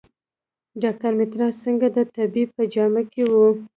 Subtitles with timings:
[0.81, 3.33] ډاکټر مترا سینګه د طبیب په جامه کې و.